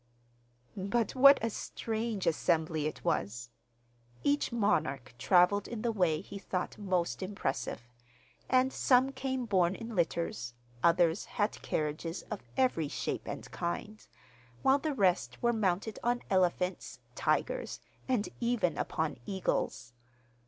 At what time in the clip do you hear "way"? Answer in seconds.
5.91-6.21